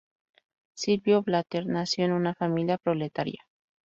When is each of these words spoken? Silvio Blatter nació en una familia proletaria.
Silvio 0.73 1.21
Blatter 1.21 1.67
nació 1.67 2.05
en 2.05 2.13
una 2.13 2.33
familia 2.33 2.79
proletaria. 2.79 3.45